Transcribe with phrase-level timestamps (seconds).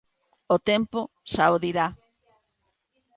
[0.55, 0.99] O tempo
[1.33, 1.87] xa o dirá.